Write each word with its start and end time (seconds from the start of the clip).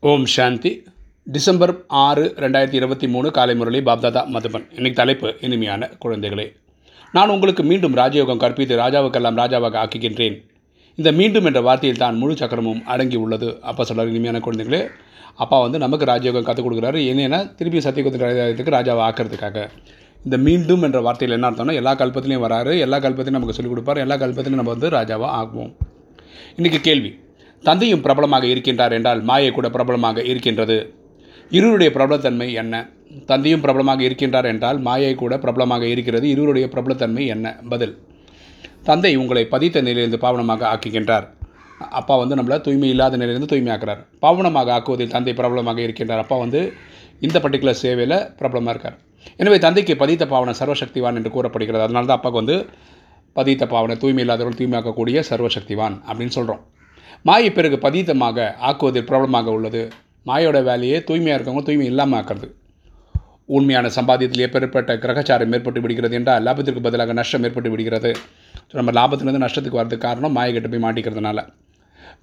ஓம் 0.00 0.24
சாந்தி. 0.26 0.82
December 1.24 1.84
ஆறு 1.86 2.34
ரெண்டாயிரத்தி 2.36 2.74
இருபத்தி 2.74 3.08
மூணு 3.08 3.30
காலை 3.30 3.54
முரளி 3.54 3.78
பாப்தாதா 3.78 4.26
மதுபன். 4.26 4.64
இன்னைக்கு 4.68 4.92
தலைப்பு 4.92 5.34
இனிமையான 5.40 5.90
குழந்தைகளே. 6.04 6.56
நான் 7.12 7.28
உங்களுக்கு 7.28 7.62
மீண்டும் 7.62 7.96
ராஜயோகம் 7.96 8.36
கற்பித்து 8.36 8.76
ராஜாவுக்கெல்லாம் 8.76 9.38
ராஜாவாக 9.42 9.78
ஆக்குகின்றேன். 9.82 10.42
இந்த 10.94 11.12
மீண்டும் 11.12 11.44
என்ற 11.44 11.60
வார்த்தையில் 11.60 11.96
தான் 11.96 12.16
முழு 12.16 12.36
சக்கரமும் 12.36 12.84
அடங்கி 12.84 13.16
உள்ளது. 13.16 13.58
அப்பா 13.62 13.84
சொல்கிறார் 13.84 14.10
இனிமையான 14.10 14.38
குழந்தைகளே. 14.38 14.88
அப்பா 15.36 15.60
வந்து 15.60 15.78
நமக்கு 15.78 16.04
ராஜயோகம் 16.04 16.42
கற்றுக் 16.42 16.70
கொடுக்குறாரு. 16.70 17.00
என்னென்னா 17.12 17.54
திருப்பி 17.54 17.78
சத்தியகுத்த 17.78 18.16
ராஜாவுக்கு 18.16 18.74
ராஜாவை 18.78 19.04
ஆக்கிறதுக்காக. 19.08 19.68
இந்த 20.24 20.36
மீண்டும் 20.36 20.82
என்ற 20.82 21.00
வார்த்தையில் 21.00 21.30
என்ன 21.30 21.50
அர்த்தம்னா 21.50 21.74
எல்லா 21.74 21.94
கல்பத்திலையும் 21.94 22.46
வராரு. 22.48 22.78
எல்லா 22.78 22.98
கல்பத்திலையும் 22.98 23.30
நமக்கு 23.30 23.52
சொல்லிக் 23.52 23.70
கொடுப்பார். 23.70 23.96
எல்லா 23.96 24.14
கல்பத்திலையும் 24.14 24.62
நம்ம 24.62 24.74
வந்து 24.74 24.88
ராஜாவாக 24.88 25.36
ஆகுவோம் 25.42 25.74
இன்றைக்கி 26.56 26.80
கேள்வி. 26.80 27.24
தந்தையும் 27.68 28.02
பிரபலமாக 28.04 28.44
இருக்கின்றார் 28.52 28.94
என்றால் 28.96 29.20
மாயை 29.30 29.50
கூட 29.56 29.66
பிரபலமாக 29.76 30.24
இருக்கின்றது. 30.32 30.76
இருவருடைய 31.56 31.90
பிரபலத்தன்மை 31.96 32.48
என்ன? 32.62 32.74
தந்தையும் 33.30 33.62
பிரபலமாக 33.64 34.00
இருக்கின்றார் 34.08 34.48
என்றால் 34.52 34.78
மாயை 34.88 35.14
கூட 35.22 35.34
பிரபலமாக 35.44 35.84
இருக்கிறது. 35.94 36.26
இருவருடைய 36.34 36.66
பிரபலத்தன்மை 36.74 37.24
என்ன? 37.34 37.46
பதில். 37.72 37.94
தந்தை 38.88 39.12
உங்களை 39.22 39.42
பதித்த 39.54 39.80
நிலையிலிருந்து 39.80 40.20
பாவனமாக 40.24 40.64
ஆக்குகின்றார். 40.72 41.26
அப்பா 42.00 42.14
வந்து 42.22 42.36
நம்மளை 42.38 42.58
தூய்மை 42.66 42.88
இல்லாத 42.94 43.16
நிலையிலிருந்து 43.16 43.50
தூய்மையாக்குறார். 43.52 44.02
பாவனமாக 44.24 44.70
ஆக்குவதில் 44.76 45.12
தந்தை 45.14 45.32
பிரபலமாக 45.40 45.80
இருக்கின்றார். 45.86 46.22
அப்பா 46.24 46.36
வந்து 46.44 46.60
இந்த 47.26 47.36
பர்டிகுலர் 47.44 47.80
சேவையில் 47.82 48.18
பிரபலமாக 48.40 48.74
இருக்கார். 48.74 48.96
எனவே 49.42 49.58
தந்தைக்கு 49.58 49.94
பதித்த 50.02 50.24
பாவனம் 50.34 50.58
சர்வசக்திவான் 50.60 51.18
என்று 51.20 51.30
கூறப்படுகிறது. 51.36 51.84
அதனால 51.86 52.06
தான் 52.06 52.18
அப்பாவுக்கு 52.18 52.42
வந்து 52.42 52.56
பதித்த 53.36 53.64
பாவனை 53.74 53.96
தூய்மை 54.02 54.22
இல்லாதவர்கள் 54.24 54.60
தூய்மையாக்கக்கூடிய 54.60 55.22
சர்வசக்திவான் 55.30 55.96
அப்படின்னு 56.08 56.36
சொல்கிறோம் 56.38 56.62
மாயை 57.28 57.50
பிறகு 57.58 57.76
பதீதமாக 57.86 58.46
ஆக்குவதில் 58.68 59.08
பிரபலமாக 59.10 59.50
உள்ளது. 59.56 59.82
மாயோட 60.30 60.60
வேலையே 60.68 60.98
தூய்மையாக 61.08 61.36
இருக்கவங்க 61.38 61.64
தூய்மை 61.68 61.88
இல்லாமல் 61.92 62.18
ஆக்கிறது. 62.20 62.48
உண்மையான 63.56 63.90
சம்பாத்தியத்தில் 63.96 64.44
எப்பேற்பட்ட 64.46 64.92
கிரகச்சாரம் 65.02 65.52
ஏற்பட்டு 65.56 65.80
விடுகிறது 65.82 66.14
என்றால் 66.18 66.44
லாபத்திற்கு 66.46 66.80
பதிலாக 66.86 67.14
நஷ்டம் 67.18 67.44
ஏற்பட்டு 67.48 67.70
விடுகிறது. 67.72 68.10
ஸோ 68.68 68.74
நம்ம 68.80 68.92
லாபத்திலிருந்து 68.98 69.42
நஷ்டத்துக்கு 69.44 69.80
வரதுக்கு 69.80 70.06
காரணம் 70.06 70.34
மாயை 70.38 70.52
கிட்ட 70.56 70.68
போய் 70.72 70.84
மாட்டிக்கிறதுனால. 70.86 71.40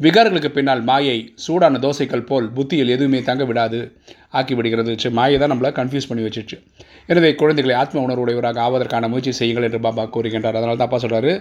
விகாரங்களுக்கு 0.04 0.50
பின்னால் 0.56 0.82
மாயை 0.90 1.16
சூடான 1.44 1.80
தோசைகள் 1.86 2.26
போல் 2.30 2.46
புத்தியில் 2.58 2.92
எதுவுமே 2.96 3.20
தங்க 3.30 3.44
விடாது 3.50 3.80
ஆக்கி 4.40 4.54
விடுகிறது. 4.58 4.92
சரி 5.04 5.16
மாயை 5.20 5.38
தான் 5.42 5.52
நம்மளை 5.54 5.72
கன்ஃபியூஸ் 5.80 6.10
பண்ணி 6.10 6.24
வச்சிச்சு 6.28 6.58
எனவே 7.12 7.30
குழந்தைகளை 7.42 7.76
ஆத்ம 7.82 8.02
உணர்வுடையவராக 8.06 8.62
ஆவதற்கான 8.68 9.10
முயற்சி 9.14 9.34
செய்யுங்கள் 9.40 9.68
என்று 9.68 9.82
பாபா 9.86 10.06
கூறுகின்றார். 10.16 10.58
அதனால 10.60 10.78
தான் 10.80 10.90
அப்பா 10.90 11.00
சொல்கிறாரு 11.06 11.34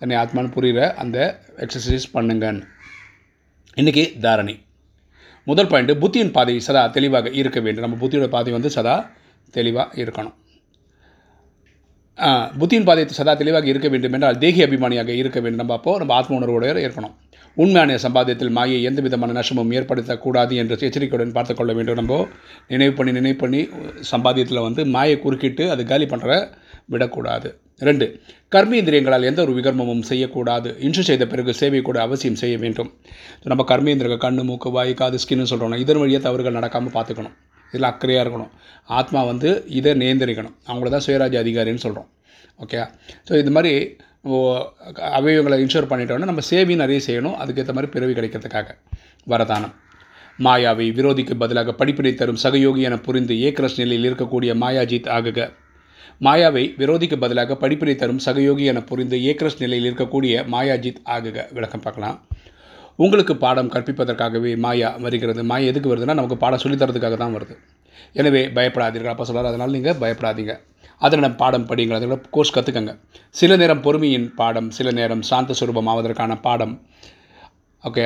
தன்னை 0.00 0.16
ஆத்மான்னு 0.22 0.54
புரிகிற 0.56 0.88
அந்த 1.04 1.18
எக்ஸசைஸ் 1.66 2.08
பண்ணுங்கன்னு. 2.16 2.64
இன்றைக்கி 3.80 4.02
தாரணி. 4.22 4.54
முதல் 5.48 5.68
பாயிண்ட் 5.70 5.90
புத்தியின் 6.02 6.32
பாதை 6.36 6.54
சதா 6.66 6.80
தெளிவாக 6.94 7.30
இருக்க 7.40 7.58
வேண்டும். 7.64 7.84
நம்ம 7.84 7.98
புத்தியோட 8.00 8.26
பாதை 8.32 8.52
வந்து 8.54 8.70
சதா 8.76 8.94
தெளிவாக 9.56 10.00
இருக்கணும். 10.02 10.34
புத்தியின் 12.60 12.86
பாதை 12.88 13.02
சதா 13.18 13.32
தெளிவாக 13.42 13.70
இருக்க 13.72 13.88
வேண்டும் 13.92 14.14
என்றால் 14.18 14.40
தேகி 14.44 14.62
அபிமானியாக 14.66 15.14
இருக்க 15.20 15.38
வேண்டும். 15.44 15.60
நம்ம 15.62 15.76
அப்போது 15.78 16.00
நம்ம 16.02 16.14
ஆத்ம 16.18 16.36
உணர்வோடு 16.38 16.84
இருக்கணும். 16.86 17.14
உண்மையான 17.56 17.98
சம்பாத்தியத்தில் 18.06 18.52
மாயை 18.58 18.80
எந்த 18.88 19.00
விதமான 19.06 19.36
நஷ்டமும் 19.38 19.74
ஏற்படுத்தக்கூடாது 19.80 20.56
என்று 20.62 20.78
எச்சரிக்கையுடன் 20.88 21.36
பார்த்துக்கொள்ள 21.36 21.72
வேண்டும். 21.78 22.00
நம்ம 22.00 22.18
நினைவு 22.74 22.94
பண்ணி 22.98 23.14
நினைவு 23.18 23.38
பண்ணி 23.44 23.60
சம்பாத்தியத்தில் 24.12 24.66
வந்து 24.66 24.84
மாயை 24.96 25.18
குறுக்கிட்டு 25.26 25.66
அது 25.74 25.84
காலி 25.92 26.08
பண்ணுற 26.14 26.40
விடக்கூடாது. 26.92 27.48
ரெண்டு 27.88 28.06
கர்மேந்திரியங்களால் 28.54 29.28
எந்த 29.30 29.40
ஒரு 29.46 29.52
விகர்மமும் 29.58 30.04
செய்யக்கூடாது. 30.10 30.68
இன்று 30.86 31.02
செய்த 31.08 31.24
பிறகு 31.32 31.52
சேவை 31.60 31.80
கூட 31.88 31.98
அவசியம் 32.06 32.40
செய்ய 32.42 32.54
வேண்டும். 32.64 32.90
நம்ம 33.52 33.64
கர்மேந்திரங்கள் 33.72 34.24
கண்ணு 34.26 34.44
மூக்கு 34.48 34.70
வாய் 34.76 34.94
காது 35.00 35.18
ஸ்கின்னு 35.24 35.50
சொல்கிறோம் 35.52 35.76
இதன் 35.84 36.00
வழியாக 36.02 36.22
தவறுகள் 36.26 36.58
நடக்காமல் 36.58 36.94
பார்த்துக்கணும். 36.96 37.36
இதில் 37.72 37.88
அக்கறையாக 37.90 38.24
இருக்கணும். 38.24 38.52
ஆத்மா 38.98 39.22
வந்து 39.30 39.48
இதை 39.78 39.92
நியந்திரிக்கணும் 40.02 40.54
அவங்கள 40.68 40.90
தான் 40.94 41.06
சுயராஜ்ய 41.06 41.42
அதிகாரின்னு 41.44 41.84
சொல்கிறோம் 41.86 42.08
ஓகே 42.64 42.78
ஸோ 43.28 43.32
இது 43.42 43.50
மாதிரி 43.56 43.72
அவயவங்களை 45.18 45.56
இன்ஷூர் 45.64 45.90
பண்ணிட்டோன்னா 45.90 46.28
நம்ம 46.30 46.42
சேவையும் 46.50 46.82
நிறைய 46.84 47.00
செய்யணும். 47.08 47.36
அதுக்கேற்ற 47.42 47.72
மாதிரி 47.76 47.90
பிறவி 47.94 48.14
கிடைக்கிறதுக்காக. 48.16 48.68
வரதானம். 49.32 49.74
மாயாவை 50.46 50.86
விரோதிக்கு 50.96 51.34
பதிலாக 51.42 51.72
படிப்பினை 51.80 52.12
தரும் 52.14 52.40
சகயோகி 52.42 52.82
என 52.88 52.96
புரிந்து 53.06 53.34
ஏக்ரஸ் 53.48 53.78
நிலையில் 53.82 54.08
இருக்கக்கூடிய 54.08 54.50
மாயாஜித் 54.62 55.08
ஆகுக. 55.16 55.40
மாயாவை 56.26 56.64
விரோதிக்கு 56.80 57.16
பதிலாக 57.24 57.56
படிப்பினை 57.56 57.94
தரும் 57.94 58.22
சகயோகி 58.26 58.64
என 58.64 58.82
புரிந்து 58.90 59.18
ஏக்ரஸ் 59.30 59.58
நிலையில் 59.58 59.88
இருக்கக்கூடிய 59.90 60.44
மாயாஜித் 60.54 61.02
ஆகுக. 61.16 61.46
விளக்கம் 61.52 61.84
பார்க்கலாம். 61.86 62.18
உங்களுக்கு 62.96 63.36
பாடம் 63.36 63.72
கற்பிப்பதற்காகவே 63.72 64.52
மாயா 64.66 64.90
வருகிறது. 65.06 65.44
மாயா 65.44 65.66
எதுக்கு 65.72 65.92
வருதுன்னா 65.92 66.18
நமக்கு 66.20 66.36
பாடம் 66.36 66.62
சொல்லித்தரதுக்காக 66.64 67.16
தான் 67.16 67.36
வருது. 67.36 67.56
எனவே 68.12 68.42
பயப்படாதீர்கள். 68.46 69.12
அப்போ 69.14 69.24
சொல்கிறார் 69.24 69.50
அதனால் 69.52 69.76
நீங்கள் 69.76 70.00
பயப்படாதீங்க. 70.02 70.54
அதனிடம் 70.98 71.36
பாடம் 71.36 71.66
படிங்கள் 71.66 71.96
அதோட 71.98 72.16
கோர்ஸ் 72.30 72.54
கற்றுக்கங்க 72.54 72.92
சில 73.40 73.56
நேரம் 73.56 73.80
பொறுமையின் 73.80 74.34
பாடம் 74.34 74.70
சில 74.70 74.90
நேரம் 74.90 75.22
சாந்த 75.22 75.54
சுரூபம் 75.60 75.90
ஆவதற்கான 75.92 76.40
பாடம் 76.40 76.74
ஓகே 77.84 78.04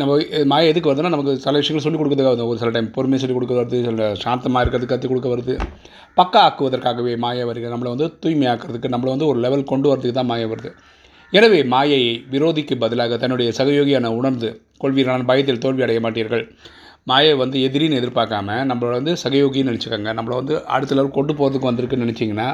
நம்ம 0.00 0.12
மாயை 0.50 0.68
எதுக்கு 0.70 0.90
வருதுன்னா 0.90 1.10
நமக்கு 1.14 1.32
சில 1.44 1.58
விஷயங்கள் 1.58 1.84
சொல்லிக் 1.84 2.00
கொடுக்குறதுக்காக 2.00 2.34
வருது. 2.34 2.46
ஒரு 2.50 2.58
சில 2.60 2.70
டைம் 2.70 2.88
பொறுமையை 2.94 3.18
சொல்லிக் 3.22 3.38
கொடுக்க 3.38 3.54
வருது 3.58 3.78
சில 3.88 4.06
சாந்தமாக 4.22 4.62
இருக்கிறதுக்கு 4.64 4.92
கற்றுக் 4.92 5.12
கொடுக்க 5.12 5.28
வருது. 5.34 5.54
பக்கா 6.16 6.40
ஆக்குவதற்காகவே 6.46 7.12
மாயை 7.24 7.44
வருகிறது 7.50 7.74
நம்மளை 7.74 7.92
வந்து 7.94 8.08
தூய்மையாக்கிறதுக்கு 8.22 8.92
நம்மளை 8.94 9.10
வந்து 9.14 9.28
ஒரு 9.32 9.38
லெவல் 9.44 9.64
கொண்டு 9.64 9.88
வரதுக்கு 9.92 10.16
தான் 10.20 10.30
மாயை 10.32 10.46
வருது. 10.52 10.70
எனவே 11.32 11.60
மாயையை 11.74 12.12
விரோதிக்கு 12.30 12.76
பதிலாக 12.84 13.18
தன்னுடைய 13.24 13.50
சகயோகியான 13.60 14.14
உணர்ந்து 14.20 14.48
கொள்வீரான 14.84 15.26
பயத்தில் 15.30 15.62
தோல்வி 15.66 15.84
அடைய 15.86 16.00
மாட்டீர்கள். 16.06 16.44
மாயை 17.10 17.34
வந்து 17.34 17.58
எதிரின்னு 17.68 18.00
எதிர்பார்க்காம 18.00 18.58
நம்மளை 18.70 18.96
வந்து 18.98 19.14
சகயோகின்னு 19.24 19.70
நினச்சிக்கோங்க. 19.70 20.10
நம்மளை 20.18 20.36
வந்து 20.40 20.56
அடுத்த 20.74 20.94
லெவல் 20.94 21.16
கொண்டு 21.18 21.34
போகிறதுக்கு 21.34 21.70
வந்திருக்குன்னு 21.70 22.06
நினச்சிங்கன்னா 22.06 22.48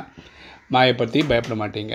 மாயை 0.69 0.95
பற்றி 0.95 1.21
பயப்பட 1.31 1.57
மாட்டீங்க. 1.65 1.95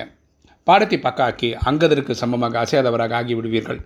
பாடத்தை 0.68 0.98
பக்காக்கி 1.06 1.50
அங்கதற்கு 1.70 2.14
சமமாக 2.22 2.58
அசையாதவராக 2.64 3.16
ஆகி 3.20 3.34
விடுவீர்கள் 3.38 3.80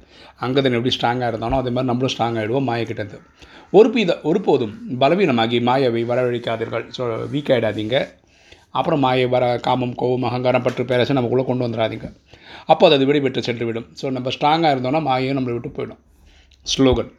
அங்கதன் 0.45 0.75
எப்படி 0.77 0.93
ஸ்ட்ராங்காக 0.95 1.31
இருந்தானோ 1.31 1.57
அதே 1.61 1.71
மாதிரி 1.75 1.89
நம்மளும் 1.91 2.13
ஸ்ட்ராங் 2.13 2.37
ஆகிடுவோம் 2.39 2.67
மாயக்கிட்டது. 2.69 3.17
ஒரு 3.77 3.89
பீத 3.95 4.11
ஒருபோதும் 4.29 4.75
பலவீனமாகி 5.01 5.59
மாயாவை 5.69 6.03
வரவழைக்காதீர்கள். 6.11 6.85
ஸோ 6.97 7.03
வீக் 7.33 7.51
ஆகிடாதீங்க 7.55 7.97
அப்புறம் 8.79 9.01
மாயை 9.05 9.27
வர 9.35 9.45
காமம் 9.67 9.95
கோவம் 10.01 10.25
அகங்காரம் 10.29 10.65
பற்று 10.65 10.83
பேரசை 10.89 11.13
நமக்குள்ளே 11.17 11.45
கொண்டு 11.47 11.65
வந்துடாதீங்க 11.65 12.07
அப்போ 12.71 12.83
அது 12.89 13.05
விடுபெற்று 13.09 13.41
சென்றுவிடும். 13.47 13.87
ஸோ 13.99 14.11
நம்ம 14.15 14.31
ஸ்ட்ராங்காக 14.35 14.73
இருந்தோம்னா 14.75 15.01
மாயையும் 15.09 15.37
நம்மளை 15.37 15.55
விட்டு 15.55 15.71
போயிடும். 15.77 16.01
ஸ்லோகன். 16.65 17.11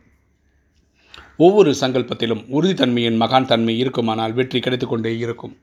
ஒவ்வொரு 1.47 1.71
சங்கல்பத்திலும் 1.81 2.45
உறுதித்தன்மையின் 2.57 3.19
மகான் 3.23 3.51
தன்மை 3.53 3.75
இருக்குமானால் 3.83 4.37
வெற்றி 4.39 4.61
கிடைத்து 4.67 4.87
கொண்டே 4.87 5.13
இருக்கும். 5.25 5.55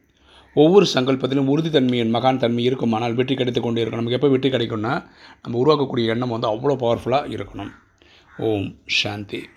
ஒவ்வொரு 0.55 0.85
சங்கல்பத்திலும் 0.93 1.49
உறுதித்தன்மையின் 1.53 2.13
மகான் 2.15 2.37
தன்மை 2.37 2.63
இருக்குமானால் 2.63 3.13
வெற்றி 3.13 3.35
கிடைத்து 3.35 3.61
கொண்டே 3.61 3.83
இருக்கணும் 3.83 4.01
நமக்கு 4.01 4.17
எப்போ 4.19 4.27
வெற்றி 4.27 4.49
கிடைக்கும்னா 4.49 5.03
நம்ம 5.41 5.59
உருவாக்கக்கூடிய 5.63 6.05
எண்ணம் 6.05 6.29
வந்து 6.29 6.51
அவ்வளோ 6.53 6.77
பவர்ஃபுல்லாக 6.83 7.33
இருக்கணும். 7.37 7.71
ஓம் 8.37 8.75
சாந்தி. 8.85 9.49